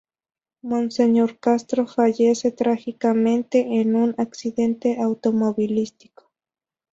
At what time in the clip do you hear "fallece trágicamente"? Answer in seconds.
1.85-3.79